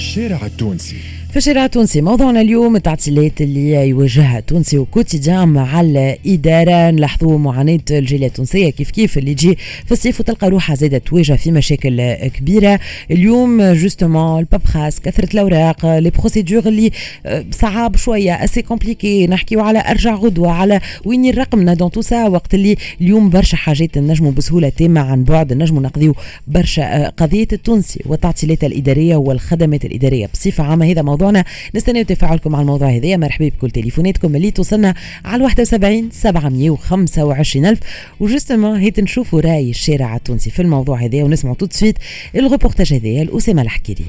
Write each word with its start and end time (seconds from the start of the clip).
الشارع 0.00 0.46
التونسي. 0.46 1.19
في 1.30 1.50
التونسي. 1.64 2.00
موضوعنا 2.00 2.40
اليوم 2.40 2.76
التعطيلات 2.76 3.40
اللي 3.40 3.88
يواجهها 3.88 4.38
التونسي 4.38 4.78
و 4.78 4.85
quotidien 4.85 5.48
مع 5.48 5.80
الإدارة. 5.80 6.90
نلاحظوا 6.90 7.38
معاناة 7.38 7.80
الجالية 7.90 8.26
التونسية. 8.26 8.70
كيف 8.70 8.90
كيف 8.90 9.18
اللي 9.18 9.34
تجي 9.34 9.58
في 9.86 9.92
الصيف 9.92 10.20
وتلقى 10.20 10.48
روحها 10.48 10.76
زادة 10.76 10.98
تواجه 10.98 11.32
في 11.32 11.50
مشاكل 11.50 12.14
كبيرة. 12.14 12.80
اليوم 13.10 13.72
justement 13.72 14.40
ال 14.40 14.46
paperasse 14.46 15.00
كثرة 15.00 15.28
الأوراق 15.34 15.86
les 15.86 16.10
procédures 16.10 16.66
اللي 16.66 16.90
آه، 17.26 17.44
صعاب 17.50 17.96
شوية 17.96 18.32
assez 18.44 18.62
compliquées 18.62 19.26
نحكيو 19.26 19.60
على 19.60 19.82
أرجع 19.88 20.14
غدوة 20.14 20.50
على 20.50 20.80
وين 21.04 21.24
الرقمنة 21.24 21.74
donc 21.74 21.90
تو 21.90 22.00
وقت 22.28 22.54
اللي 22.54 22.76
اليوم 23.00 23.30
برشا 23.30 23.56
حاجات 23.56 23.98
نجموا 23.98 24.32
بسهولة 24.32 24.68
تامة 24.68 25.00
عن 25.00 25.24
بعد. 25.24 25.52
نجموا 25.52 25.82
نقضيو 25.82 26.14
برشا 26.46 26.82
آه، 26.82 27.08
قضية 27.08 27.48
التونسي 27.52 28.00
والتعطيلات 28.06 28.64
الإدارية 28.64 29.16
والخدمات 29.16 29.84
الإدارية 29.84 30.28
بصفة 30.34 30.64
عامة. 30.64 30.90
هذا 30.90 31.02
موضوع 31.02 31.19
موضوعنا 31.20 31.44
نستنى 31.74 32.04
تفاعلكم 32.04 32.54
على 32.54 32.62
الموضوع 32.62 32.88
هذا. 32.88 33.16
مرحبا 33.16 33.48
بكل 33.48 33.70
تليفوناتكم 33.70 34.36
اللي 34.36 34.50
توصلنا 34.50 34.94
على 35.24 35.44
71 35.44 36.10
725 36.10 37.66
ألف. 37.66 37.80
و 38.20 38.26
justement 38.26 38.80
هيا 38.80 39.00
نشوفوا 39.00 39.40
رأي 39.40 39.70
الشارع 39.70 40.16
التونسي 40.16 40.50
في 40.50 40.62
الموضوع 40.62 40.96
هذا. 40.96 41.22
ونسمعوا 41.22 41.56
tout 41.56 41.63
de 41.63 41.66
suite 41.70 41.98
ال 42.34 42.40
reportage 42.40 42.92
هذا. 42.92 43.24
لأسامة 43.24 43.62
الحكيري 43.62 44.04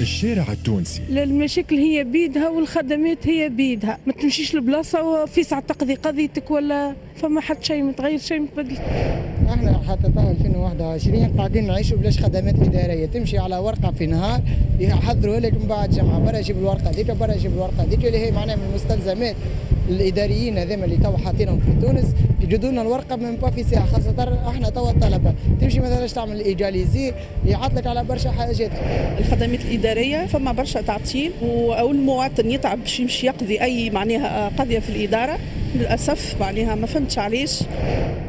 الشارع 0.00 0.52
التونسي. 0.52 1.00
المشاكل 1.08 1.76
هي 1.76 2.04
بيدها 2.04 2.48
والخدمات 2.48 3.26
هي 3.26 3.48
بيدها. 3.48 3.98
ما 4.06 4.12
تمشيش 4.12 4.54
لبلاصة 4.54 5.02
وفي 5.02 5.42
ساعة 5.42 5.60
تقضي 5.60 5.94
قضيتك 5.94 6.50
ولا 6.50 6.94
فما 7.16 7.40
حد 7.40 7.64
شيء 7.64 7.82
متغير 7.82 8.18
شيء 8.18 8.40
متبدل 8.40 8.78
إحنا 9.54 9.80
حتى 9.88 10.12
تو 10.14 10.30
2021 10.30 11.36
قاعدين 11.38 11.66
نعيشوا 11.66 11.98
بلاش 11.98 12.18
خدمات 12.18 12.54
إدارية. 12.54 13.06
تمشي 13.06 13.38
على 13.38 13.56
ورقة 13.56 13.90
في 13.90 14.06
نهار 14.06 14.40
يحضروا 14.80 15.38
لك 15.38 15.54
من 15.54 15.66
بعد 15.66 15.90
جمعة. 15.90 16.18
برا 16.18 16.40
جيب 16.40 16.58
الورقة 16.58 16.90
هذيك 16.90 17.10
برا 17.10 17.36
جيب 17.36 17.52
الورقة 17.52 17.82
هذيك 17.82 18.04
اللي 18.04 18.18
هي 18.18 18.30
معناها 18.30 18.56
من 18.56 18.62
المستلزمات 18.70 19.36
الإداريين 19.88 20.58
هذوما 20.58 20.84
اللي 20.84 20.96
تو 20.96 21.16
حاطينهم 21.16 21.60
في 21.60 21.86
تونس. 21.86 22.06
يجدوا 22.40 22.70
لنا 22.70 22.82
الورقة 22.82 23.16
من 23.16 23.36
با 23.36 23.50
في 23.50 23.62
ساعة 23.62 23.86
خاصة 23.86 24.38
إحنا 24.48 24.70
تو 24.70 24.90
الطلبة. 24.90 25.34
تمشي 25.60 25.80
مثلا 25.80 26.06
تعمل؟ 26.06 26.40
légaliser 26.40 27.12
يعطلك 27.46 27.86
على 27.86 28.04
برشا 28.04 28.30
حاجات. 28.30 28.70
الخدمات 29.20 29.60
الإدارية 29.60 30.26
فما 30.26 30.52
برشا 30.52 30.80
تعطيل 30.80 31.32
والمواطن 31.42 32.50
يتعب 32.50 32.78
باش 32.80 33.00
يمشي 33.00 33.26
يقضي 33.26 33.62
أي 33.62 33.90
معناها 33.90 34.48
قضية 34.58 34.78
في 34.78 34.90
الإدارة 34.90 35.38
للأسف 35.74 36.36
معناها 36.40 36.74
ما 36.74 36.86
فهمتش 36.86 37.18
علاش. 37.18 37.62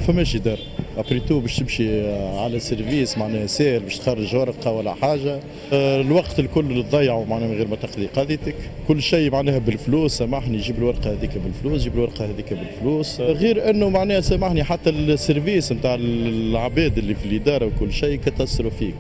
فماش 0.08 0.36
إدارة. 0.36 0.73
après 0.98 1.21
tout 1.21 1.40
باش 1.40 1.58
تمشي 1.58 2.12
على 2.16 2.60
service 2.60 3.18
معناها 3.18 3.48
سير 3.48 3.80
باش 3.84 3.98
تخرج 3.98 4.36
ورقة 4.36 4.72
ولا 4.72 4.94
حاجة. 4.94 5.40
آه، 5.74 6.02
الوقت 6.02 6.40
الكل 6.40 6.84
تضيعه 6.92 7.26
معناها 7.30 7.48
من 7.48 7.56
غير 7.56 7.68
ما 7.68 7.76
تقضي 7.76 8.06
قضيتك. 8.06 8.56
كل 8.88 9.02
شيء 9.02 9.32
معناها 9.32 9.58
بالفلوس 9.58 10.18
سامحني 10.18 10.58
جيب 10.58 10.78
الورقة 10.78 11.12
هذيك 11.12 11.38
بالفلوس 11.38 11.84
جيب 11.84 11.94
الورقة 11.94 12.26
هذيك 12.26 12.54
بالفلوس. 12.54 13.20
آه، 13.20 13.32
غير 13.32 13.70
إنه 13.70 13.90
معناها 13.90 14.22
سامحني 14.22 14.64
حتى 14.64 14.90
ال 14.90 15.00
service 15.00 15.72
نتاع 15.72 15.96
العباد 15.96 16.98
اللي 16.98 17.16
في 17.16 17.26
الإدارة 17.26 17.66
وكل 17.66 17.94
شيء 17.94 18.16
catastrophique 18.16 18.96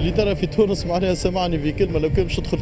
الإدارة 0.00 0.34
في 0.34 0.46
تونس 0.46 0.86
معناها 0.86 1.14
سامحني 1.14 1.58
في 1.58 1.72
كلمة 1.72 1.98
لو 1.98 2.10
كان 2.10 2.24
باش 2.24 2.36
تدخل 2.36 2.58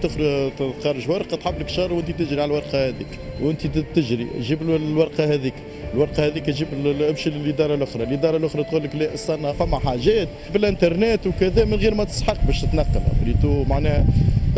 تخرج 0.81 1.11
ورقة 1.11 1.37
تحب 1.37 1.61
لك 1.61 1.69
شهر 1.69 1.93
وانت 1.93 2.11
تجري 2.11 2.43
على 2.43 2.51
الورقة 2.51 2.89
هذيك 2.89 3.07
وانت 3.43 3.67
تجري 3.95 4.27
جيب 4.41 4.63
الورقة 4.63 5.35
هذيك. 5.35 5.55
الورقة 5.95 6.27
هذيك 6.27 6.51
جيب 6.51 6.69
امشي 7.11 7.31
للإدارة 7.31 7.75
الأخرى. 7.75 8.03
الإدارة 8.03 8.37
الأخرى 8.37 8.65
تقول 8.65 8.83
لك 8.85 8.95
لا 8.97 9.15
استنى 9.15 9.55
فما 9.55 9.79
حاجات 9.79 10.29
بالانترنت 10.53 11.27
وكذا 11.27 11.65
من 11.65 11.75
غير 11.75 11.95
ما 11.95 12.05
تستحق 12.05 12.45
باش 12.47 12.61
تتنقل. 12.63 13.01
après 13.23 13.46
tout 13.46 13.65
معناها 13.65 14.05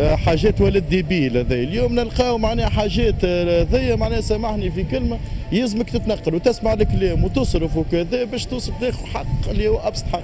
حاجات 0.01 0.61
ولد 0.61 0.85
débile 0.89 1.37
هذا. 1.37 1.55
اليوم 1.55 1.95
نلقاو 1.95 2.39
معناها 2.39 2.69
حاجات 2.69 3.25
هذيا 3.25 3.97
معناها 3.97 4.21
سامحني 4.21 4.71
في 4.71 4.85
كلمة 4.85 5.19
يلزمك 5.53 5.91
تتنقل 5.91 6.35
وتسمع 6.35 6.73
الكلام 6.73 7.25
وتصرف 7.25 7.77
وكذا 7.77 8.25
باش 8.25 8.47
توصل 8.47 8.73
تاخذ 8.81 9.07
حق 9.07 9.49
اللي 9.51 9.69
هو 9.69 9.79
أبسط 9.79 10.05
حق. 10.13 10.23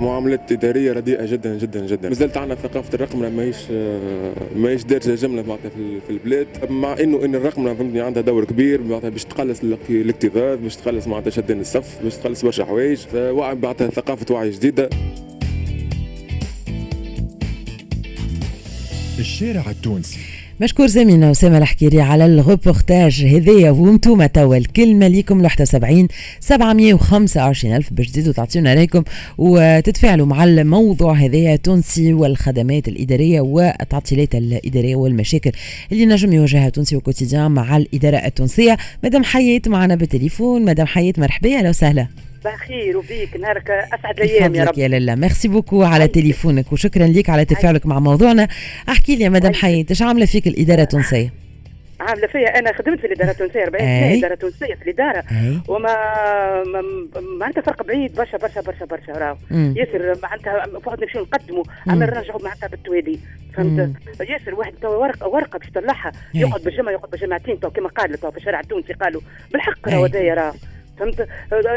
معاملات 0.00 0.52
اداريه 0.52 0.92
رديئة 0.92 1.26
جدا 1.26 1.58
جدا 1.58 1.86
جدا. 1.86 2.08
مازالت 2.08 2.36
عندنا 2.36 2.54
ثقافة 2.54 2.94
الرقم 2.94 3.32
ماهيش 3.32 3.56
آه، 3.72 4.32
ماهيش 4.56 4.84
دارجة 4.84 5.14
جملة 5.14 5.42
معناتها 5.42 5.68
في 6.06 6.10
البلاد. 6.10 6.46
مع 6.70 6.96
إنه 7.00 7.24
إن 7.24 7.34
الرقم 7.34 7.74
فهمتني 7.74 8.00
عندها 8.00 8.22
دور 8.22 8.44
كبير 8.44 8.82
معناتها 8.82 9.10
باش 9.10 9.24
تقلص 9.24 9.60
الاكتظاظ 9.90 10.58
باش 10.58 10.76
تقلص 10.76 11.06
معناتها 11.06 11.30
شدان 11.30 11.60
الصف 11.60 12.02
باش 12.04 12.14
تقلص 12.14 12.44
برشا 12.44 12.64
حوايج. 12.64 13.00
معناتها 13.14 13.88
ثقافة 13.90 14.34
وعي 14.34 14.50
جديدة. 14.50 14.90
الشارع 19.34 19.70
التونسي. 19.70 20.18
مشكور 20.60 20.86
زميلنا 20.86 21.30
أسامة 21.30 21.58
الحكيري 21.58 22.00
على 22.00 22.26
الروبورتاج 22.26 23.24
هذايا 23.24 23.70
وأنتم 23.70 24.26
توا 24.26 24.56
الكلمة 24.56 25.08
ليكم 25.08 25.40
71 25.40 26.08
725 26.40 27.76
ألف 27.76 27.92
باش 27.92 28.10
تزيدوا 28.10 28.32
تعطيونا 28.32 28.74
رأيكم 28.74 29.04
وتتفاعلوا 29.38 30.26
مع 30.26 30.44
الموضوع 30.44 31.12
هذايا 31.12 31.56
تونسي 31.56 32.12
والخدمات 32.12 32.88
الإدارية 32.88 33.40
والتعطيلات 33.40 34.34
الإدارية 34.34 34.96
والمشاكل 34.96 35.50
اللي 35.92 36.06
نجم 36.06 36.32
يواجهها 36.32 36.68
تونسي 36.68 36.96
و 36.96 37.01
quotidien 37.01 37.50
مع 37.50 37.76
الإدارة 37.76 38.16
التونسية. 38.16 38.76
مدام 39.04 39.24
حياة 39.24 39.62
معنا 39.66 39.94
بالتليفون 39.94 40.64
مدام 40.64 40.86
حياة 40.86 41.14
مرحبا 41.18 41.58
أهلا 41.58 41.68
وسهلا. 41.68 42.06
بخير 42.44 42.96
وبيك 42.96 43.36
نهارك 43.36 43.70
أسعد 43.70 44.20
الأيام 44.20 44.54
يا 44.54 44.64
رب. 44.64 44.78
يا 44.78 44.88
لاله 44.88 45.14
merci 45.14 45.48
beaucoup 45.48 45.82
على 45.82 46.08
تليفونك 46.08 46.72
وشكرا 46.72 47.06
لك 47.06 47.30
على 47.30 47.44
تفاعلك 47.44 47.86
مع 47.86 47.98
موضوعنا. 47.98 48.48
أحكي 48.88 49.16
لي 49.16 49.24
يا 49.24 49.28
مدام 49.28 49.54
حياة 49.54 49.86
إيش 49.90 50.02
عاملة 50.02 50.26
فيك 50.26 50.46
الإدارة 50.46 50.82
التونسية؟ 50.82 51.32
عاملة 52.00 52.26
فيا 52.26 52.58
أنا 52.58 52.72
خدمت 52.72 53.00
في 53.00 53.06
الإدارة 53.06 53.30
التونسية 53.30 53.62
40 53.62 53.80
سنة 53.80 54.18
إدارة 54.18 54.34
تونسية 54.34 54.74
في 54.74 54.82
الإدارة. 54.82 55.24
أي. 55.30 55.60
وما 55.68 55.94
معناتها 57.40 57.62
فرق 57.62 57.82
بعيد 57.82 58.14
برشا 58.14 58.38
برشا 58.38 58.60
برشا 58.60 58.84
برشا 58.84 59.12
راهو. 59.12 59.36
ياسر 59.50 60.18
معناتها 60.22 60.66
فقط 60.84 61.02
نمشيو 61.02 61.22
نقدموا 61.22 61.64
أما 61.88 62.06
نرجعوا 62.06 62.42
معناتها 62.42 62.66
بالتوالي. 62.66 63.18
فهمت؟ 63.56 63.90
ياسر 64.20 64.54
واحد 64.54 64.72
تو 64.82 65.00
ورقه 65.02 65.28
ورقة 65.28 65.58
باش 65.58 65.68
يطلعها 65.68 66.12
يقعد 66.34 66.62
بالجمعه 66.62 66.92
يقعد 66.92 67.10
بالجمعتين 67.10 67.60
تو 67.60 67.70
كما 67.70 67.88
قال 67.88 68.20
تو 68.20 68.30
في 68.30 68.36
الشارع 68.36 68.60
التونسي 68.60 68.92
قالوا. 68.92 69.20
بالحق 69.52 69.88
راهو 69.88 70.04
هذايا 70.04 70.34
راه 70.34 70.54
فهمت؟ 70.98 71.28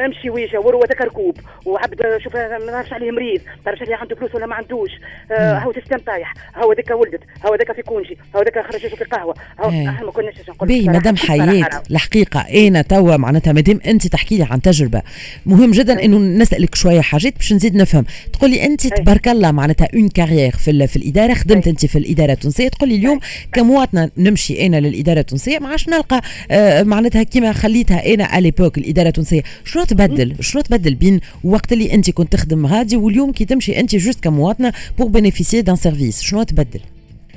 امشي 0.05 0.29
ويجا 0.29 0.59
وروتك 0.59 1.01
ركوب 1.01 1.37
وعبد 1.65 2.01
شوف 2.23 2.35
ما 2.35 2.71
نعرفش 2.71 2.93
عليه 2.93 3.11
مريض. 3.11 3.41
ما 3.45 3.61
نعرفش 3.65 3.81
عليه 3.81 3.95
عنده 3.95 4.15
فلوس 4.15 4.35
ولا 4.35 4.45
ما 4.45 4.55
عندوش. 4.55 4.91
آه 5.31 5.59
هو 5.59 5.73
système 5.73 5.97
طايح. 5.97 6.33
هو 6.55 6.73
ذاك 6.73 6.89
ولدت. 6.91 7.21
هو 7.45 7.55
ذاك 7.55 7.75
في 7.75 7.81
congé. 7.81 8.17
هو 8.35 8.41
ذاك 8.41 8.71
خرج 8.71 8.95
في 8.95 9.03
قهوة. 9.03 9.35
هو 9.59 9.69
إحنا 9.69 10.05
ما 10.05 10.11
كناش 10.11 10.33
نقول 10.49 10.69
باهي 10.69 10.89
مدام 10.89 11.15
حياة 11.15 11.69
الحقيقة. 11.91 12.67
أنا 12.67 12.81
توا 12.81 13.17
معناتها 13.17 13.53
مادام 13.53 13.79
أنت 13.85 14.07
تحكي 14.07 14.37
لي 14.37 14.47
عن 14.51 14.61
تجربة. 14.61 15.01
مهم 15.45 15.71
جدا 15.71 16.03
إنه 16.03 16.17
نسألك 16.17 16.75
شوية 16.75 17.01
حاجات 17.01 17.33
باش 17.37 17.53
نزيد 17.53 17.75
نفهم. 17.75 18.05
تقولي 18.33 18.65
أنت 18.65 18.87
تبارك 18.87 19.27
الله 19.27 19.51
معناتها 19.51 19.87
une 19.95 20.09
carrière 20.09 20.51
في, 20.51 20.87
في 20.87 20.95
الإدارة. 20.95 21.33
خدمت 21.33 21.67
أنت 21.67 21.85
في 21.85 21.97
الإدارة 21.97 22.31
التونسية. 22.31 22.67
تقولي 22.67 22.95
اليوم 22.95 23.19
كمواطنة 23.53 24.11
نمشي 24.17 24.65
أنا 24.65 24.79
للإدارة 24.79 25.19
التونسية. 25.19 25.59
ما 25.59 25.69
عادش 25.69 25.89
نلقى 25.89 26.21
آه 26.51 26.83
معناتها 26.83 27.23
كيما 27.23 27.53
خليتها 27.53 28.13
أنا 28.13 28.37
à 28.37 28.41
l'époque 28.41 28.77
الإدارة 28.77 29.06
التونسية. 29.07 29.43
شنو 29.65 29.83
تبدل؟ 29.83 30.35
شنو 30.39 30.61
تبدل 30.61 30.95
بين 30.95 31.19
وقت 31.43 31.73
اللي 31.73 31.93
أنت 31.93 32.09
كنت 32.09 32.33
تخدم 32.33 32.65
غادي 32.65 32.97
واليوم 32.97 33.31
كي 33.31 33.45
تمشي 33.45 33.79
أنت 33.79 33.95
juste 33.95 34.23
كمواطنة 34.23 34.73
pour 34.97 35.07
bénéficier 35.07 35.61
d'un 35.61 35.75
service 35.75 36.21
شنو 36.21 36.43
تبدل؟ 36.43 36.79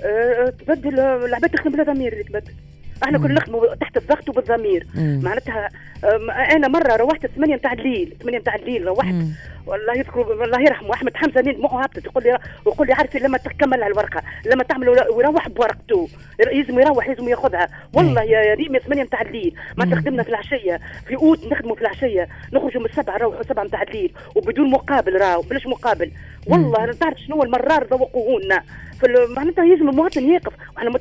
أه 0.02 0.52
تبدل 0.66 1.00
العباد 1.00 1.50
تخدم 1.50 1.72
بلا 1.72 1.82
ضمير 1.82 2.24
تبدل. 2.28 2.52
إحنا 3.04 3.18
كنا 3.18 3.34
نخدموا 3.34 3.74
تحت 3.74 3.96
الضغط 3.96 4.28
وبالضمير. 4.28 4.86
معناتها 4.96 5.68
أنا 6.56 6.68
مرة 6.68 6.96
روحت 6.96 7.26
8 7.26 7.56
نتاع 7.56 7.72
الليل 7.72 8.16
8 8.22 8.38
نتاع 8.38 8.54
الليل 8.54 8.86
روحت. 8.86 9.14
والله 9.66 9.98
يذكر 9.98 10.44
الله 10.44 10.60
يرحمه. 10.60 10.94
أحمد 10.94 11.16
حمزة 11.16 11.40
نين 11.40 11.56
دموعه 11.56 11.82
هبطت 11.82 12.04
يقول 12.04 12.24
لي 12.24 12.38
يقول 12.66 12.86
لي 12.86 12.92
عارفي 12.92 13.18
لما 13.18 13.38
تكمل 13.38 13.82
الورقة 13.82 14.22
لما 14.46 14.64
تعمل 14.64 14.88
ويروح 14.88 15.48
بورقته. 15.48 16.08
لازم 16.38 16.78
يروح 16.78 17.08
لازم 17.08 17.28
ياخذها. 17.28 17.68
والله 17.92 18.22
يا 18.22 18.54
ريم 18.54 18.78
8 18.78 19.02
نتاع 19.02 19.20
الليل. 19.22 19.54
ما 19.76 19.84
تخدمنا 19.84 20.22
في 20.22 20.28
العشية. 20.28 20.80
في 21.06 21.16
أوت 21.16 21.52
نخدموا 21.52 21.74
في 21.74 21.80
العشية. 21.80 22.28
نخرجوا 22.52 22.80
من 22.80 22.86
السبعة 22.86 23.18
نروحوا 23.18 23.42
سبعة 23.42 23.64
نتاع 23.64 23.82
الليل. 23.82 24.12
وبدون 24.36 24.70
مقابل 24.70 25.20
راهو 25.20 25.42
بلاش 25.42 25.66
مقابل. 25.66 26.10
والله 26.46 26.92
تعرف 26.92 27.18
شنو 27.18 27.42
المرار 27.42 27.84
ذوقوه 27.84 28.40
لنا 28.40 28.62
معناتها 29.36 29.64
يلزم 29.64 29.88
المواطن 29.88 30.28
يقف. 30.28 30.52
إحنا 30.78 30.98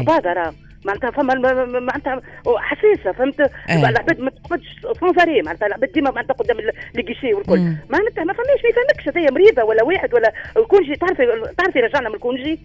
قباضه 0.00 0.32
راهو 0.32 0.52
معناتها 0.84 1.10
فما 1.10 1.34
معناتها 1.80 2.20
حساسة 2.58 3.12
فهمت؟ 3.12 3.50
العباد 3.70 4.20
ما 4.20 4.30
تقعدش 4.30 4.86
سونزاري 5.00 5.42
معناتها 5.42 5.66
العباد 5.66 5.92
ديما 5.92 6.10
معناتها 6.10 6.34
قدام 6.34 6.56
الكيشي 6.98 7.34
والكل. 7.34 7.58
معناتها 7.90 8.24
ما 8.24 8.32
فماش 8.32 8.62
ما 8.64 8.68
يفهمكش 8.68 9.08
هذايا 9.08 9.30
مريضة 9.30 9.64
ولا 9.64 9.84
واحد 9.84 10.14
ولا 10.14 10.32
كونجي 10.68 10.96
تعرفي 10.96 11.26
تعرفي 11.58 11.80
رجعنا 11.80 12.08
من 12.08 12.14
الكونجي؟ 12.14 12.60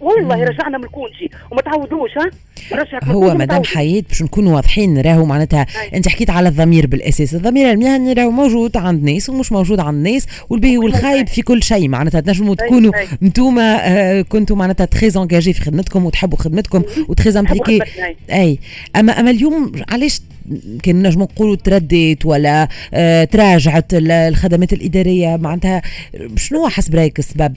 والله 0.00 0.44
رجعنا 0.44 0.78
من 0.78 0.84
الكونجي 0.84 1.30
وما 1.50 1.60
تعودوش 1.60 2.10
ها؟ 2.18 2.30
هو 3.04 3.34
مدام 3.34 3.64
حياة 3.64 4.02
باش 4.08 4.22
نكونوا 4.22 4.54
واضحين 4.54 5.00
راهو 5.00 5.24
معناتها 5.24 5.66
انت 5.94 6.08
حكيت 6.08 6.30
على 6.30 6.48
الضمير 6.48 6.86
بالأساس 6.86 7.34
الضمير 7.34 7.70
المهني 7.70 8.12
راهو 8.12 8.30
موجود 8.30 8.76
عند 8.76 9.04
ناس 9.04 9.28
ومش 9.30 9.52
موجود 9.52 9.80
عند 9.80 10.08
ناس 10.08 10.26
والباهي 10.50 10.78
والخايب 10.78 11.26
في 11.26 11.42
كل 11.42 11.62
شيء 11.62 11.88
معناتها 11.88 12.20
تنجموا 12.20 12.54
تكونوا 12.54 12.92
انتوما 13.22 13.78
آه 13.82 14.22
كنتوا 14.22 14.56
معناتها 14.56 14.84
تري 14.84 15.10
انجاجي 15.16 15.52
في 15.52 15.60
خدمتكم 15.60 16.06
وتحبوا 16.06 16.38
خدمتكم 16.38 16.82
وتري 17.08 17.38
امبليكي 17.38 17.80
أي. 18.32 18.58
اما 18.96 19.20
أما 19.20 19.30
اليوم 19.30 19.72
علاش 19.90 20.20
كان 20.82 21.06
نجموا 21.06 21.26
نقولوا 21.26 21.56
تردت 21.56 22.26
ولا 22.26 22.68
آه 22.94 23.24
تراجعت 23.24 23.86
الخدمات 23.92 24.72
الإدارية؟ 24.72 25.36
معناتها 25.36 25.82
شنو 26.36 26.68
حسب 26.68 26.94
رأيك 26.94 27.18
السبب؟ 27.18 27.56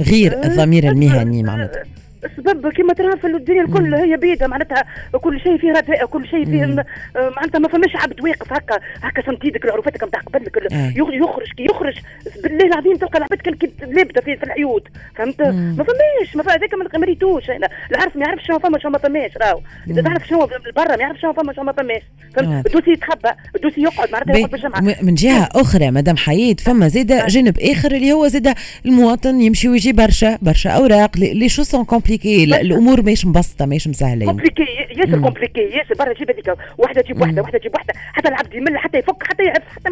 غير 0.00 0.44
أه، 0.44 0.46
الضمير 0.46 0.88
المهني 0.88 1.42
معناتها. 1.42 1.84
السبب 2.24 2.72
كما 2.72 2.92
ترى 2.92 3.16
في 3.16 3.26
الدنيا 3.26 3.62
الكل 3.62 3.94
هي 3.94 4.16
بيدها 4.16 4.48
معناتها 4.48 4.84
كل 5.20 5.40
شيء 5.40 5.58
فيه 5.58 5.72
رداء 5.72 6.06
كل 6.06 6.26
شيء 6.28 6.44
فيه 6.44 6.64
آه، 6.64 7.32
معناتها 7.36 7.58
ما 7.58 7.68
فماش 7.68 7.96
عبد 7.96 8.20
واقف 8.20 8.52
هكا 8.52 8.78
هكا 9.02 9.22
سنتيدك 9.26 9.64
العروفتك 9.64 10.04
نتاع 10.04 10.20
قبل 10.20 10.44
لك 10.44 10.72
يخرج 10.96 11.46
كي 11.56 11.64
يخرج 11.64 11.94
بالله 12.42 12.66
العظيم 12.66 12.96
تلقى 12.96 13.18
العباد 13.18 13.38
كان 13.38 13.54
لابدة 13.90 14.20
في, 14.20 14.36
في 14.36 14.42
العيود 14.42 14.88
فهمت؟ 15.16 15.40
ما 15.42 15.84
فماش 15.84 16.36
ما 16.36 16.54
هذاك 16.54 16.74
ما 16.74 16.98
مريتوش 16.98 17.50
العرف 17.90 18.16
ما 18.16 18.26
يعرفش 18.26 18.46
شنو 18.46 18.58
فما 18.58 18.78
شنو 18.78 18.90
ما 18.90 18.98
فماش 18.98 19.30
راهو. 19.36 19.60
إذا 19.90 20.02
تعرف 20.02 20.26
شنو 20.26 20.48
برا 20.76 20.96
ما 20.96 21.02
يعرفش 21.02 21.20
شنو 21.20 21.32
فما 21.32 21.52
شنو 21.52 21.64
ما 21.64 21.72
فماش 21.72 22.02
فهمت؟ 22.36 22.66
الدوسي 22.66 22.90
يتخبى 22.90 23.28
الدوسي 23.56 23.82
يقعد 23.82 24.12
معناتها 24.12 24.36
يقعد 24.36 24.50
بالجمعه 24.50 24.80
من 25.02 25.14
جهة 25.14 25.48
أخرى 25.54 25.90
مدام 25.90 26.16
حياة 26.16 26.54
فما 26.54 26.88
زاده 26.88 27.26
جانب 27.26 27.58
آخر 27.58 27.92
اللي 27.92 28.12
هو 28.12 28.28
زاده 28.28 28.54
المواطن 28.86 29.40
يمشي 29.40 29.68
ويجي 29.68 29.92
برشا 29.92 30.38
برشا 30.42 30.70
أوراق 30.70 31.16
لي 31.16 31.48
شو 31.48 31.62
سون 31.62 31.84
كومبليكي 32.16 32.44
الأمور 32.44 33.02
ماهيش 33.02 33.26
مبسطة 33.26 33.66
ماهيش 33.66 33.88
مسهلة. 33.88 34.26
كومبليكي 34.26 34.62
ياسر 34.96 35.20
كومبليكي 35.20 35.60
ياسر 35.60 35.94
برا 35.98 36.12
تجيب 36.12 36.30
هذيك 36.30 36.54
واحدة 36.78 37.00
تجيب 37.00 37.20
واحدة 37.20 37.42
واحدة 37.42 37.58
تجيب 37.58 37.74
واحدة 37.74 37.94
حتى 38.12 38.28
العبد 38.28 38.54
يمل 38.54 38.78
حتى 38.78 38.98
يفك 38.98 39.22
حتى 39.22 39.42
يعرف 39.42 39.62
حتى 39.76 39.90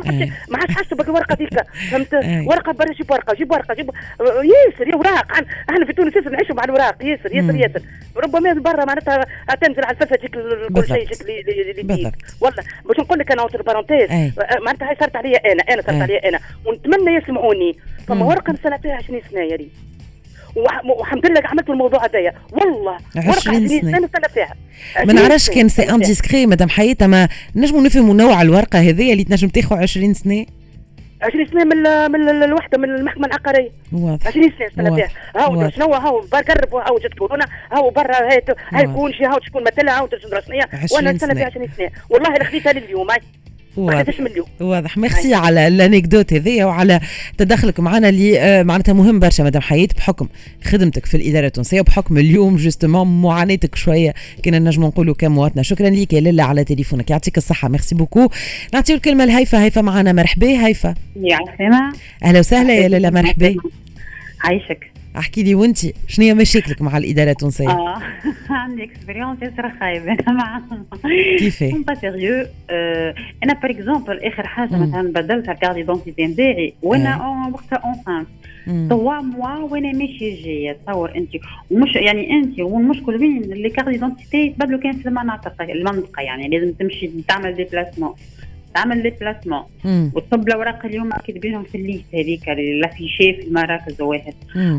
ما 0.50 0.58
عادش 0.58 0.74
حاسه 0.74 0.96
بالورقه 0.96 1.34
ذيك 1.34 1.50
فهمت؟ 1.90 2.14
ورقة 2.46 2.72
برا 2.72 2.92
جيب 2.92 3.10
ورقة 3.10 3.34
جيب 3.34 3.50
ورقة 3.50 3.74
جيب 3.74 3.90
ياسر 4.20 4.88
يا 4.88 4.94
اوراق 4.94 5.32
إحنا 5.70 5.86
في 5.86 5.92
تونس 5.92 6.16
ياسر 6.16 6.30
نعيشوا 6.30 6.54
مع 6.54 6.64
الاوراق 6.64 6.96
ياسر 7.04 7.34
ياسر 7.34 7.54
ياسر. 7.56 7.80
ربما 8.16 8.52
برا 8.52 8.84
معناتها 8.84 9.26
تنزل 9.60 9.84
على 9.84 9.94
الفلفه 9.96 10.16
تجيك 10.16 10.30
كل 10.74 10.86
شيء 10.86 11.02
يجيك 11.02 11.20
اللي 11.80 12.12
والله 12.40 12.62
باش 12.88 12.98
نقول 12.98 13.18
لك 13.18 13.32
أنا 13.32 13.42
اوتر 13.42 13.62
بارونتيز 13.62 14.10
معناتها 14.66 14.90
هاي 14.90 14.96
صارت 15.00 15.16
عليا 15.16 15.52
أنا 15.52 15.62
أنا 15.62 15.82
صارت 15.82 16.02
عليا 16.02 16.28
أنا 16.28 16.38
ونتمنى 16.66 17.14
يسمعوني. 17.16 17.76
فما 18.08 18.24
ورقة 18.24 18.54
سنه 18.62 18.76
فيها 18.76 18.92
20 18.94 19.20
سنة 19.30 19.40
يا 19.40 19.56
ريت. 19.56 19.72
والحمد 20.56 21.26
لله 21.26 21.40
عملت 21.44 21.70
الموضوع 21.70 22.06
هذايا. 22.06 22.34
والله 22.52 22.96
20 23.16 23.68
سنه 23.68 23.80
سنة. 23.80 24.08
فيها 24.34 24.54
ما 25.04 25.12
نعرفش 25.12 25.50
كان 25.50 25.68
سي 25.68 25.90
ان 25.90 25.98
ديسكري 25.98 26.46
مدام 26.46 26.68
حياة 26.68 26.96
ما 27.00 27.28
نجموا 27.56 27.82
نفهموا 27.82 28.14
نوع 28.14 28.42
الورقة 28.42 28.78
هذيا 28.78 29.12
اللي 29.12 29.24
تنجم 29.24 29.48
تاخذ 29.48 29.76
20 29.76 30.14
سنة؟ 30.14 30.46
20 31.22 31.46
سنة 31.46 31.64
من 31.64 32.10
من 32.10 32.42
الوحدة 32.42 32.78
من 32.78 32.94
المحكمة 32.94 33.26
العقارية. 33.26 33.70
واضح. 33.92 34.26
20 34.26 34.52
سنة 34.58 34.68
سنه 34.76 34.94
فيها 34.94 35.08
هاو 35.36 35.70
شنو 35.70 35.94
هاو؟ 35.94 36.20
قرب 36.20 36.74
هاو 36.74 36.98
جات 36.98 37.14
كورونا 37.18 37.46
هاو 37.72 37.90
برا 37.90 38.32
هاي 38.32 38.44
هاي 38.72 38.86
كون 38.86 39.12
شي 39.12 39.24
هاو 39.24 39.40
شكون 39.42 39.64
مثلها 39.64 39.98
هاو 39.98 40.06
تجي 40.06 40.26
رسمية. 40.32 40.68
وأنا 40.92 41.18
سنة. 41.18 41.34
فيها 41.34 41.46
20 41.46 41.68
سنة. 41.76 41.90
والله 42.10 42.34
اللي 42.34 42.44
خذيتها 42.44 42.72
لليوم 42.72 43.10
واضح. 43.76 44.14
واضح. 44.60 44.98
ميرسي 44.98 45.34
على 45.34 45.68
الانكدوت 45.68 46.32
هذيا 46.32 46.64
وعلى 46.64 47.00
تدخلك 47.38 47.80
معنا 47.80 48.08
اللي 48.08 48.40
آه، 48.40 48.62
معناتها 48.62 48.92
مهم 48.92 49.18
برشا 49.18 49.42
مدام 49.42 49.62
حياة 49.62 49.88
بحكم 49.96 50.28
خدمتك 50.64 51.06
في 51.06 51.16
الإدارة 51.16 51.46
التونسية 51.46 51.80
وبحكم 51.80 52.18
اليوم 52.18 52.56
justement 52.56 53.22
معاناتك 53.22 53.74
شوية. 53.74 54.14
كنا 54.44 54.58
نجم 54.58 54.84
نقولوا 54.84 55.14
كمواطنه 55.14 55.62
شكرا 55.62 55.90
لك 55.90 56.12
يا 56.12 56.20
لاله 56.20 56.44
على 56.44 56.64
تليفونك. 56.64 57.10
يعطيك 57.10 57.36
الصحة. 57.36 57.68
merci 57.68 57.94
beaucoup. 57.94 58.28
نعطيو 58.74 58.96
الكلمة 58.96 59.24
لهيفا. 59.24 59.64
هيفا 59.64 59.80
معنا. 59.80 60.12
مرحبا 60.12 60.66
هيفا. 60.66 60.94
يا 61.22 61.38
أهلا 62.24 62.38
وسهلا 62.38 62.74
يا 62.74 62.88
لاله 62.88 63.10
مرحبا. 63.10 63.56
عايشك. 64.44 64.90
احكي 65.18 65.42
لي 65.42 65.54
وانت 65.54 65.78
شنو 66.08 66.26
هي 66.26 66.34
مشاكلك 66.34 66.82
مع 66.82 66.96
الإدارة 66.96 67.30
التونسية؟ 67.30 67.68
آه 67.68 68.02
عندي 68.50 68.84
expérience 68.84 69.42
ياسر 69.42 69.72
خايبه 69.80 70.12
أنا 70.12 70.32
معاهم 70.32 70.86
كيفاه؟ 71.38 71.72
pas 71.86 71.94
sérieux 71.94 72.46
آه 72.70 73.14
أنا 73.44 73.52
par 73.52 73.70
exemple 73.70 74.24
آخر 74.24 74.46
حاجة 74.46 74.76
مثلا 74.76 75.12
بدلت 75.12 75.48
ال 75.48 75.55
carte 75.55 75.86
d'identité 75.86 76.26
نتاعي 76.26 76.74
وأنا 76.82 77.48
وقتها 77.54 77.76
enceinte 77.76 78.28
trois 78.66 79.20
mois 79.20 79.58
وأنا 79.58 79.92
ماشيه 79.92 80.44
جاية 80.44 80.78
تصور 80.86 81.14
أنت. 81.16 81.30
ومش 81.70 81.96
يعني 81.96 82.30
أنت 82.30 82.60
والمشكل 82.60 83.16
وين؟ 83.16 83.52
اللي 83.52 83.70
carte 83.70 84.00
d'identité 84.00 84.36
يتبدلوا 84.36 84.80
كان 84.80 84.92
في 84.92 85.08
المناطق 85.08 85.62
المنطقة 85.62 86.22
يعني 86.22 86.48
لازم 86.48 86.72
تمشي 86.72 87.10
تعمل 87.28 87.54
déplacement 87.54 88.14
تعمل 88.76 89.02
les 89.02 89.10
déplacements 89.10 89.62
وتصب 90.14 90.48
الاوراق 90.48 90.86
اليوم 90.86 91.10
كاتبينهم 91.10 91.62
في 91.62 91.74
ال 91.74 91.81
liste 91.81 92.14
هذيك 92.14 92.48
l'affichée 92.48 93.32
في 93.32 93.46
المراكز 93.46 94.00
واحد 94.00 94.34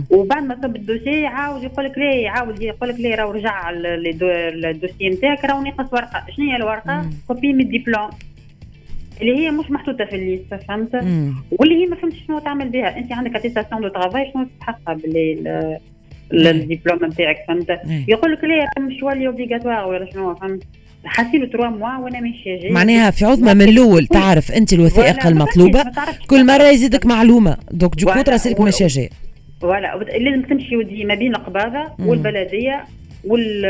وبعد 0.10 0.44
ما 0.44 0.56
تصب 0.56 0.76
ال 0.76 0.81
dossier 0.81 1.22
يعاود 1.22 1.64
يقول 1.64 1.86
لك 1.86 1.98
لا 1.98 2.14
يعاود 2.14 2.62
يقول 2.62 2.90
لك 2.90 3.00
لا 3.00 3.16
راه 3.16 3.32
رجع 3.32 3.70
ال 3.70 3.87
dossier 3.87 5.10
نتاعك 5.10 5.46
راه 5.46 5.62
ناقص 5.64 5.94
ورقة. 5.94 6.26
شنو 6.36 6.46
هي 6.52 6.56
الورقة؟ 6.56 7.10
copie 7.28 7.54
من 7.54 7.62
الدبلوم 7.62 8.10
اللي 9.22 9.38
هي 9.38 9.52
مش 9.52 9.72
محطوطة 9.72 10.06
في 10.06 10.16
الليست 10.16 10.54
فهمت؟ 10.68 10.96
واللي 11.52 11.76
هي 11.76 11.86
ما 11.86 11.96
فهمتش 11.96 12.18
شنو 12.28 12.40
تعمل 12.40 12.70
بها. 12.70 12.98
أنت 12.98 13.12
عندك 13.12 13.36
اتيستاسيون 13.36 13.82
دو 13.82 13.88
ترافاي 13.88 14.32
شنو 14.34 14.44
تستحقها 14.44 14.94
باللي 14.94 15.80
الدبلوم 16.34 17.06
نتاعك 17.06 17.38
فهمت؟ 17.48 17.80
يقول 18.08 18.32
لك 18.32 18.44
لا 18.44 18.70
مش 18.80 19.04
ولي 19.04 19.28
اوبليغاتوار 19.28 19.88
ولا 19.88 20.12
شنو 20.12 20.36
فهمت؟ 20.36 20.64
حاسين 21.08 21.50
تروا 21.50 21.68
موا 21.68 21.98
وأنا 21.98 22.20
ماشيه 22.20 22.60
جاية 22.62 22.72
معناها 22.72 23.12
في 23.12 23.26
عظمه 23.26 23.54
من 23.54 23.62
الأول 23.62 24.08
تعرف 24.08 24.52
أنت 24.52 24.74
الوثائق 24.74 25.28
المطلوبة. 25.28 25.84
كل 26.30 26.46
مرة 26.46 26.64
يزيدك 26.64 27.06
معلومة. 27.06 27.58
دوك 27.72 27.96
جو 27.96 28.14
كوت 28.14 28.30
راسلك 28.30 28.62
ماشيه 28.62 28.88
جاية 28.88 29.10
فوالا 29.62 29.98
لازم 30.18 30.42
تمشي 30.42 30.78
ودي 30.78 31.06
ما 31.06 31.16
بين 31.16 31.36
القباضة 31.36 31.92
والبلدية 32.00 32.84
وال 33.24 33.66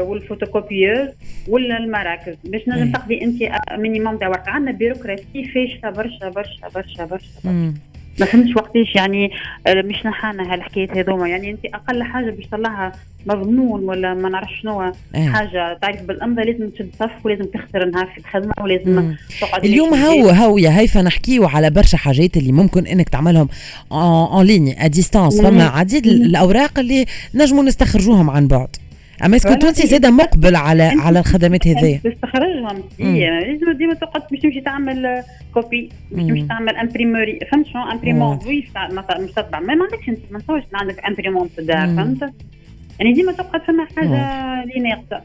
والفوتوكوبيوز 0.00 1.08
ولا 1.48 1.78
المراكز 1.78 2.34
باش 2.44 2.62
نجم 2.68 2.92
تقضي 2.92 3.22
أنت 3.22 3.42
minimum 3.78 4.16
تاع 4.16 4.28
ورقه 4.28 4.50
عندنا 4.50 4.72
bureaucratie 4.72 5.44
فاشلة 5.54 5.90
برشا 5.90 6.28
برشا 6.28 6.68
برشا 6.74 7.04
برشا, 7.04 7.38
برشا. 7.44 7.74
ما 8.20 8.26
فهمتش 8.26 8.56
وقتاش 8.56 8.94
يعني 8.94 9.30
آه، 9.66 9.82
مش 9.82 10.06
نحانا 10.06 10.54
هالحكايات 10.54 10.96
هذوما. 10.96 11.28
يعني 11.28 11.50
أنت 11.50 11.60
أقل 11.74 12.02
حاجة 12.02 12.30
باش 12.30 12.46
تطلعها 12.46 12.92
مضمون 13.26 13.84
ولا 13.84 14.14
ما 14.14 14.28
نعرف 14.28 14.48
شنو 14.62 14.92
إيه. 15.14 15.28
حاجة 15.28 15.78
تعرف 15.82 16.02
بالامضاء 16.02 16.44
لازم 16.46 16.70
تشد 16.70 16.90
صف 17.00 17.10
ولازم 17.26 17.44
تخسر 17.44 17.84
نهار 17.84 18.06
في 18.06 18.18
الخدمة 18.18 18.52
ولازم 18.60 19.14
تقعد 19.40 19.64
اليوم 19.64 19.94
هو 19.94 20.28
هو 20.28 20.58
يا 20.58 20.78
هيفا 20.78 21.02
نحكيو 21.02 21.44
على 21.44 21.70
برشا 21.70 21.96
حاجات 21.98 22.36
اللي 22.36 22.52
ممكن 22.52 22.86
إنك 22.86 23.08
تعملهم 23.08 23.48
en 23.92 24.46
ligne 24.46 24.84
à 24.84 24.86
distance 24.86 25.40
فما 25.40 25.64
عديد 25.64 26.06
الأوراق 26.06 26.78
اللي 26.78 27.06
نجموا 27.34 27.62
نستخرجوهم 27.62 28.30
عن 28.30 28.48
بعد. 28.48 28.76
أما 29.24 29.36
est-ce 29.36 29.48
que 29.48 29.54
تونسي 29.54 29.86
زاده 29.86 30.10
مقبل 30.10 30.56
على 30.56 30.82
على 30.82 31.18
الخدمات 31.18 31.66
هذيا 31.66 32.00
تستخرجهم 32.04 32.82
لازم 32.98 33.72
ديما 33.78 33.94
تقعد 33.94 34.22
باش 34.30 34.40
تمشي 34.40 34.60
تعمل 34.60 35.22
copie 35.54 35.88
باش 36.10 36.26
تمشي 36.26 36.46
تعمل 36.46 36.76
imprimerie 36.76 37.38
فهمت 37.52 37.66
شنو؟ 37.66 37.90
imprimante 37.92 38.38
oui 38.46 38.64
مش 39.18 39.32
تطبع 39.32 39.60
ما 39.60 39.72
عندكش 39.72 40.08
أنت 40.08 40.18
ما 40.30 40.38
نتصورش 40.38 40.62
عندك 40.74 41.04
imprimante 41.04 41.48
في 41.48 41.58
الدار 41.60 41.86
فهمت؟ 41.86 42.32
يعني 43.00 43.12
ديما 43.12 43.32
تبقى 43.32 43.62
فما 43.66 43.86
حاجة 43.96 44.62
اللي 44.62 44.88
ناقصه 44.88 45.22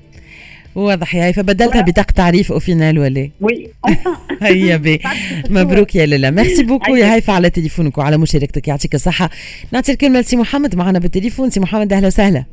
واضح 0.75 1.15
يا 1.15 1.31
فبدلتها 1.31 1.81
بطاقة 1.81 2.11
تعريف 2.11 2.51
au 2.51 2.59
final 2.59 2.99
ولا؟ 2.99 3.29
oui 3.41 3.69
هيا 4.41 4.77
باهي. 4.77 4.99
مبروك 5.49 5.95
يا 5.95 6.05
لالا 6.05 6.31
merci 6.31 6.63
beaucoup 6.63 6.95
يا 6.95 7.13
هيفا 7.13 7.33
على 7.33 7.49
تليفونك 7.49 7.97
وعلى 7.97 8.17
مشاركتك. 8.17 8.67
يعطيك 8.67 8.95
الصحة. 8.95 9.29
نعطي 9.71 9.91
الكلمة 9.91 10.19
لسي 10.19 10.35
محمد 10.35 10.75
معنا 10.75 10.99
بالتليفون. 10.99 11.49
سي 11.49 11.59
محمد 11.59 11.93
أهلا 11.93 12.07
وسهلا. 12.07 12.43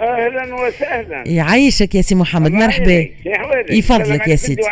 أهلا 0.00 0.54
وسهلا. 0.54 1.24
يعيشك 1.26 1.94
يا 1.94 2.02
سي 2.02 2.14
محمد 2.14 2.52
مرحبا. 2.52 3.08
يفضلك 3.70 4.28
يا 4.28 4.36
سيدي. 4.36 4.62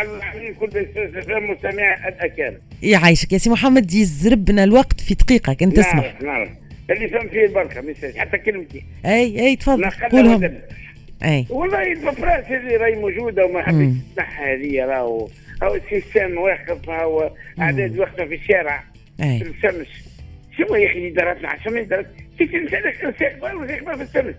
يعيشك 2.83 3.33
يا 3.33 3.39
سي 3.39 3.51
محمد 3.51 3.95
يزربنا 3.95 4.65
الوقت 4.65 5.01
في 5.01 5.15
دقيقه 5.15 5.53
كنت 5.53 5.79
نعرف 5.79 6.23
نعرف 6.23 6.49
اللي 6.91 7.09
فهم 7.09 7.29
فيه 7.29 7.45
البركه 7.45 7.81
مش 7.81 7.97
حتى 8.17 8.39
كلمتي. 8.39 8.85
أي 9.07 9.47
أي 9.47 9.57
تفضل. 9.57 9.91
قولهم. 9.91 10.59
أي. 11.25 11.47
والله 11.51 11.93
ال 11.93 12.00
phrase 12.00 12.45
اللي 12.51 12.77
راهي 12.77 12.95
موجودة 12.95 13.47
وما 13.47 13.63
حبيتش 13.63 13.93
نسمعها 14.13 14.55
هذه 14.55 14.85
راهو 14.85 15.29
هو 15.63 15.75
ال 15.75 15.83
système 15.83 16.39
واقف 16.39 16.89
هو 16.89 17.33
اعداد 17.61 17.99
واقفه 17.99 18.25
في 18.25 18.35
الشارع. 18.35 18.85
أي. 19.23 19.39
في 19.39 19.51
الشمس 19.51 19.87
شو 20.59 20.75
يا 20.75 20.91
أخي 20.91 21.15
شو 21.65 21.71
من 21.71 21.89
دارت 21.89 22.07
كيف 22.39 22.55
نسالك 22.55 22.95
في 22.95 24.03
الشمس 24.03 24.35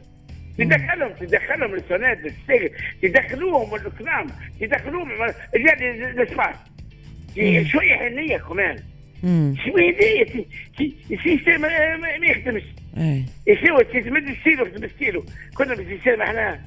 تدخلهم 0.58 1.12
تدخلهم 1.20 1.74
السونات 1.74 2.18
السجن 2.18 2.70
تدخلوهم 3.02 3.76
الكلام 3.76 4.28
تدخلوهم 4.62 5.10
يعني 5.54 5.92
الاسماء 6.10 6.56
شوية 7.72 7.96
حنية 7.96 8.38
كمان. 8.38 8.78
شوية 9.66 10.26
السيستم 11.12 11.62
ما 12.22 12.28
يخدمش. 12.28 12.64
يسوى 13.48 13.84
تمد 14.02 14.28
السيلو 14.28 14.66
تمد 14.66 14.84
السيلو 14.84 15.26
كنا 15.58 15.76
بالسيستم 15.76 16.22
إحنا 16.22 16.62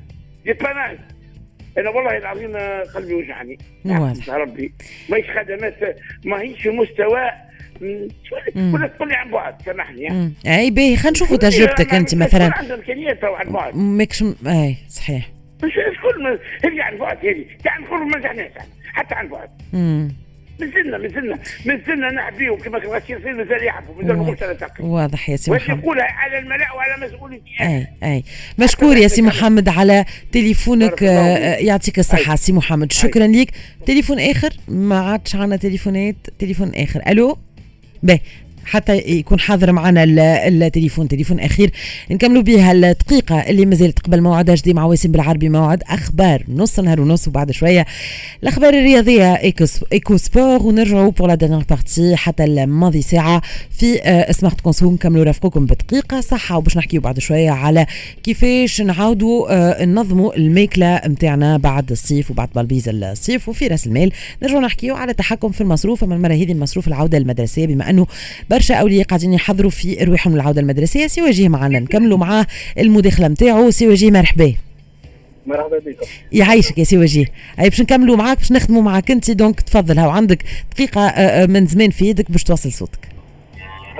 ديباناج 0.45 0.99
أنا 1.79 1.91
والله 1.91 2.17
العظيم 2.17 2.57
قلبي 2.95 3.15
وجعني. 3.15 3.59
واضح. 3.85 4.29
ربي. 4.29 4.73
ماهيش 5.09 5.27
خدمات 5.31 5.97
ماهيش 6.25 6.63
في 6.63 6.71
مستوى 6.71 7.31
ولا 8.57 8.87
تقول 8.87 9.09
لي 9.09 9.15
عن 9.15 9.31
بعد 9.31 9.63
سامحني. 9.63 10.33
أي 10.47 10.71
باهي 10.71 10.97
خلينا 10.97 11.11
نشوفوا 11.11 11.37
تجربتك 11.37 11.95
أنت 11.95 12.15
مثلا. 12.15 12.51
عندها 12.59 12.77
امكانيات 12.77 13.25
عن 13.25 13.53
بعد. 13.53 13.77
ماكش 13.77 14.25
أي 14.47 14.77
صحيح. 14.89 15.31
مش 15.65 15.73
شكون 15.73 16.27
هذه 16.65 16.83
عن 16.83 16.99
بعد 16.99 17.27
هذه 17.27 17.47
تاع 17.65 17.79
نقول 17.79 18.11
ما 18.11 18.19
نجحناش 18.19 18.51
حتى 18.93 19.15
عن 19.15 19.29
بعد. 19.29 19.51
مازلنا 20.61 20.99
مازلنا 20.99 21.39
مازلنا 21.67 22.11
نحبيهم 22.11 22.59
كما 22.59 22.79
كان 22.79 23.19
يصير 23.19 23.35
مازال 23.35 23.65
يحبوا 23.67 23.95
مازال 24.03 24.17
ما 24.17 24.27
قلتش 24.27 24.43
أنا 24.43 24.57
واضح 24.81 25.31
يا 25.31 25.37
سي 25.37 25.51
محمد. 25.51 25.79
يقولها 25.79 26.05
على 26.05 26.39
الملأ 26.39 26.73
وعلى 26.73 27.07
مسؤوليتي 27.07 27.51
أي 27.61 27.87
أي. 28.03 28.25
مشكور 28.59 28.97
يا 28.97 29.09
سي 29.09 29.23
محمد 29.23 29.69
على 29.69 30.05
تليفونك 30.33 31.03
آه 31.03 31.57
يعطيك 31.57 31.99
الصحة. 31.99 32.37
سي 32.37 32.53
محمد 32.53 32.93
شكرا 32.93 33.27
لك 33.27 33.51
تليفون 33.87 34.19
آخر؟ 34.21 34.51
ما 34.69 35.01
عادش 35.01 35.37
عندنا 35.37 35.57
تليفونات. 35.57 36.17
تليفون 36.39 36.73
آخر. 36.75 37.03
ألو؟ 37.09 37.39
باهي. 38.03 38.21
حتى 38.69 38.97
يكون 38.97 39.41
حاضر 39.41 39.73
معنا 39.73 40.05
التليفون 40.05 41.09
تليفون 41.09 41.41
أخير. 41.41 41.71
نكملوا 42.11 42.43
بها 42.43 42.73
الدقيقة 42.73 43.41
اللي 43.41 43.67
مازالت 43.67 43.99
قبل 43.99 44.21
موعد 44.21 44.51
جديد 44.51 44.75
مع 44.75 44.85
واسم 44.85 45.13
بالعربي 45.13 45.49
موعد 45.49 45.83
أخبار 45.87 46.45
نص 46.49 46.81
نهار 46.81 47.01
ونص 47.01 47.29
وبعد 47.29 47.51
شوية. 47.51 47.87
الأخبار 48.43 48.75
الرياضية 48.75 49.35
ايكو 49.93 50.17
سبور 50.17 50.63
ونرجعوا 50.63 51.11
pour 51.11 51.29
la 51.29 51.35
dernière 51.35 51.65
partie 51.71 52.17
حتى 52.17 52.45
الماضي 52.45 53.03
ساعة 53.03 53.43
في 53.71 54.27
سمارت 54.31 54.61
كونسو 54.61 54.93
نكملوا 54.93 55.25
رافقكم 55.25 55.67
بدقيقة 55.67 56.21
صحة 56.21 56.57
وباش 56.59 56.77
نحكيوا 56.77 57.03
بعد 57.03 57.19
شوية 57.19 57.51
على 57.51 57.87
كيفاش 58.23 58.81
نعاودوا 58.81 59.47
آه، 59.51 59.85
ننظموا 59.85 60.37
الماكلة 60.37 61.01
نتاعنا 61.07 61.57
بعد 61.57 61.91
الصيف 61.91 62.31
وبعد 62.31 62.49
بلبيز 62.55 62.89
الصيف 62.89 63.49
وفي 63.49 63.67
رأس 63.67 63.87
المال. 63.87 64.13
نرجعوا 64.43 64.61
نحكيوا 64.61 64.97
على 64.97 65.11
التحكم 65.11 65.51
في 65.51 65.61
المصروف. 65.61 66.05
أما 66.05 66.15
المرة 66.15 66.33
هذه 66.33 66.53
المصروف 66.53 66.89
العودة 66.89 67.19
المدرسية 67.19 67.67
بما 67.67 67.91
أنه 67.91 68.07
برشا 68.59 68.75
أولياء 68.75 69.07
قاعدين 69.07 69.33
يحضروا 69.33 69.71
في 69.71 69.95
روحهم 70.05 70.35
العوده 70.35 70.61
المدرسية. 70.61 71.07
سي 71.07 71.23
وجيه 71.23 71.49
معنا 71.49 71.79
نكملوا 71.79 72.19
معاه 72.19 72.47
المداخلة 72.79 73.29
نتاعو 73.29 73.71
سي 73.71 73.89
وجيه 73.89 74.11
مرحبا. 74.11 74.55
مرحبا 75.47 75.79
بك 75.79 76.09
يعيشك 76.33 76.79
يا 76.79 76.85
سي 76.85 76.99
وجيه 76.99 77.27
أي 77.61 77.69
باش 77.69 77.81
نكملوا 77.81 78.17
معاك 78.17 78.39
باش 78.39 78.53
نخدموا 78.53 78.83
معاك. 78.83 79.11
أنت 79.11 79.31
donc 79.31 79.61
تفضل. 79.61 79.99
هاو 79.99 80.11
عندك 80.11 80.45
دقيقة 80.75 81.01
آه، 81.01 81.43
آه، 81.43 81.47
من 81.47 81.67
زمان 81.67 81.91
في 81.91 82.05
يدك 82.09 82.31
باش 82.31 82.45
توصل 82.45 82.73
صوتك. 82.73 83.18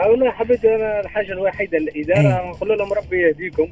والله 0.07 0.31
حبيت 0.31 0.65
أنا 0.65 1.01
الحاجة 1.01 1.33
الوحيدة 1.33 1.79
الإدارة 1.79 2.51
نقول 2.51 2.79
لهم 2.79 2.93
ربي 2.93 3.21
يهديكم. 3.23 3.69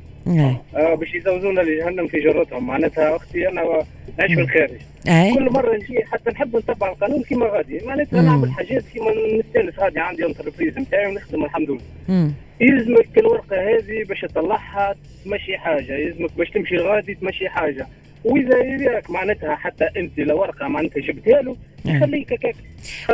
آه 0.76 0.94
باش 0.94 1.14
يزوزونا 1.14 1.60
لجهنم 1.60 2.06
في 2.06 2.20
جرتهم. 2.20 2.66
معناتها 2.66 3.16
أختي 3.16 3.48
أنا 3.48 3.84
نعيش 4.18 4.34
في 4.34 4.40
الخارج. 4.40 4.80
أي. 5.08 5.34
كل 5.34 5.50
مرة 5.50 5.76
نجي 5.76 6.04
حتى 6.04 6.30
نحب 6.30 6.56
نتبع 6.56 6.88
القانون 6.88 7.22
كيما 7.22 7.46
غادي. 7.46 7.80
معناتها 7.84 8.22
نعمل 8.22 8.50
حاجات 8.50 8.82
كيما 8.82 9.10
نستأنس. 9.38 9.78
غادي 9.78 10.00
عندي 10.00 10.26
انتربريز 10.26 10.78
نتاعي 10.78 11.06
ونخدم 11.06 11.44
الحمد 11.44 11.70
لله. 11.70 12.30
يلزمك 12.60 13.18
الورقة 13.18 13.56
هذه 13.56 14.04
باش 14.08 14.20
تطلعها 14.20 14.94
تمشي 15.24 15.58
حاجة. 15.58 15.92
يلزمك 15.92 16.30
باش 16.36 16.50
تمشي 16.50 16.76
غادي 16.76 17.14
تمشي 17.14 17.48
حاجة. 17.48 17.86
وإذا 18.26 18.58
يراك 18.64 19.10
معناتها 19.10 19.54
حتى 19.54 19.84
أنت 19.96 20.18
لو 20.18 20.40
ورقة 20.40 20.68
معناتها 20.68 21.00
جبتها 21.00 21.42
له 21.42 21.56
يخليك 21.84 22.32
هكاك. 22.32 22.54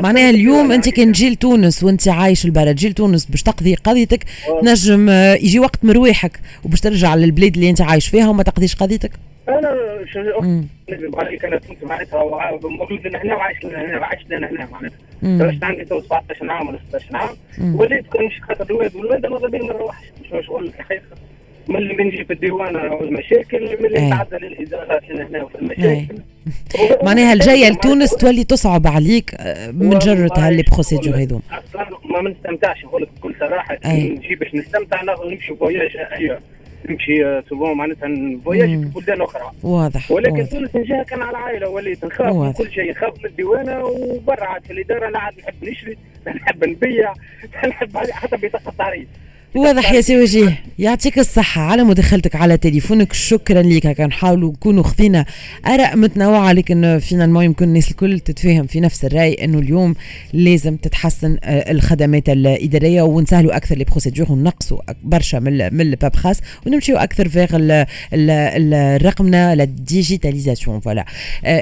معناها 0.03 0.31
اليوم 0.31 0.73
أنت 0.73 0.89
كان 0.89 1.13
تجي 1.13 1.31
لتونس 1.31 1.85
وأنت 1.85 2.09
عايش 2.09 2.45
البلد 2.45 2.75
تجي 2.77 2.89
لتونس 2.89 3.25
باش 3.27 3.43
تقضي 3.43 3.75
قضيتك 3.75 4.25
تنجم 4.63 5.09
آه، 5.09 5.35
يجي 5.35 5.59
وقت 5.61 5.85
مرويحك 5.85 6.41
وباش 6.65 6.81
ترجع 6.81 7.15
للبلاد 7.15 7.55
اللي 7.55 7.71
أنت 7.71 7.81
عايش 7.81 8.09
فيها 8.09 8.29
وما 8.29 8.43
تقضيش 8.43 8.75
قضيتك. 8.77 9.11
أنا 9.49 9.75
نكذب 10.91 11.17
عليك 11.21 11.45
أنا 11.45 11.59
كنت 11.59 11.85
معناتها 11.85 12.25
مولود 12.63 13.17
هنا 13.17 13.35
وعايش 13.35 13.65
هنا 13.65 13.99
وعايش 13.99 14.21
لنا 14.31 14.51
هنا 14.51 14.69
معناتها. 14.73 14.99
درست 15.23 15.65
عندي 15.65 15.85
تو 15.85 16.01
17 16.01 16.51
عام 16.51 16.69
ولا 16.69 16.79
16 16.89 17.17
عام 17.17 17.29
وليت 17.77 18.07
كل 18.07 18.25
مش 18.27 18.41
خاطر 18.49 18.65
الولاد 18.71 18.95
والولاد 18.97 19.27
ما 19.27 19.49
بين 19.49 19.61
ما 19.63 19.73
نروحش 19.73 20.05
مش 20.23 20.47
شغل 20.47 20.65
الحقيقة 20.67 21.03
من 21.69 21.77
اللي 21.77 21.95
بنجي 21.95 22.25
في 22.25 22.33
الديوان 22.33 22.77
والمشاكل 22.77 23.77
من 23.81 23.87
اللي 23.87 24.07
نتعدى 24.07 24.37
للادارات 24.37 25.03
هنا 25.11 25.43
وفي 25.43 25.55
المشاكل. 25.59 26.19
معناها 27.03 27.33
الجاية 27.33 27.69
لتونس 27.69 28.11
تولي 28.17 28.45
تصعب 28.45 28.87
عليك 28.87 29.35
آه، 29.41 29.71
من 29.71 29.99
جرة 29.99 30.31
ها 30.37 30.43
les 30.43 30.63
procédures 30.73 31.15
هذوم؟ 31.17 31.43
أصلا 31.51 31.89
ما 32.05 32.31
نستمتعش 32.31 32.85
نقول 32.85 33.03
لك 33.03 33.09
بكل 33.17 33.35
صراحة 33.41 33.79
نجي 33.87 34.35
باش 34.35 34.55
نستمتع 34.55 35.03
نمشي 35.03 35.55
voyage 35.57 35.91
نمشي 36.91 37.43
سوبون 37.49 37.77
معناتها 37.77 38.09
ن 38.09 38.17
voyage 38.17 38.69
في 38.69 38.91
بلدان 38.95 39.23
أخرى. 39.23 39.51
واضح 39.63 40.11
ولكن 40.11 40.33
واضح. 40.33 40.51
تونس 40.51 40.77
نجيها 40.77 41.03
كان 41.03 41.23
على 41.23 41.31
العائلة 41.31 41.69
وليت 41.69 42.05
نخاف 42.05 42.35
من 42.37 42.53
كل 42.53 42.71
شيء 42.73 42.91
نخاف 42.91 43.19
من 43.19 43.25
الديوانة 43.31 43.85
وبرا 43.85 44.45
عاد 44.45 44.65
في 44.65 44.73
الإدارة 44.73 45.09
لا 45.11 45.19
عاد 45.19 45.35
نحب 45.39 45.55
نشري 45.65 45.97
نحب 46.27 46.65
نبيع 46.65 47.13
نحب 47.69 47.97
حتى 47.97 48.37
بطاقة 48.37 48.73
تعريف. 48.79 49.09
واضح 49.55 49.93
يا 49.93 50.01
سي 50.01 50.23
وجيه. 50.23 50.59
يعطيك 50.79 51.19
الصحة 51.19 51.63
على 51.63 51.85
مداخلتك 51.85 52.37
على 52.37 52.57
تليفونك. 52.57 53.13
شكرا 53.13 53.63
لك 53.63 53.87
هكا 53.87 54.07
نحاولوا 54.07 54.53
نكونوا 54.53 54.83
خذينا 54.83 55.25
آراء 55.67 55.97
متنوعة. 55.97 56.53
لكن 56.53 56.99
فينا 56.99 57.43
يمكن 57.45 57.65
الناس 57.65 57.91
الكل 57.91 58.21
تتفاهم 58.21 58.67
في 58.67 58.81
نفس 58.81 59.05
الرأي 59.05 59.45
إنه 59.45 59.59
اليوم 59.59 59.95
لازم 60.33 60.77
تتحسن 60.77 61.39
آه، 61.45 61.71
الخدمات 61.73 62.29
الإدارية 62.29 63.03
ونسهلوا 63.03 63.57
أكثر 63.57 63.77
les 63.77 63.85
procédures 63.85 64.33
ونقصوا 64.33 64.79
برشا 65.05 65.37
من 65.39 65.81
ال 65.81 65.87
paperasse 65.87 66.41
ونمشيو 66.67 66.97
أكثر 66.97 67.29
فيغ 67.29 67.49
الرقمنة 68.13 69.65
digitalisation 69.65 70.81
voilà 70.81 71.05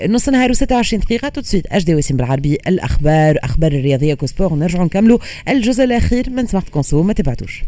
نص 0.06 0.28
نهار 0.28 0.54
و26 0.54 0.94
دقيقة. 0.94 1.28
tout 1.28 1.38
de 1.38 1.42
suite 1.42 1.66
flash 1.66 1.84
de 1.84 1.94
وسيم 1.94 2.16
بالعربي. 2.16 2.58
الأخبار 2.66 3.38
أخبار 3.42 3.72
الرياضية 3.72 4.14
كوسبور 4.14 4.52
ونرجعوا 4.52 4.84
نكملوا 4.84 5.18
الجزء 5.48 5.84
الأخير 5.84 6.30
من 6.30 6.46
سمارت 6.46 6.68
كونسو 6.68 7.02
ما 7.02 7.12
تبعتوش. 7.12 7.62